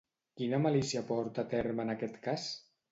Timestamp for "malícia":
0.63-1.05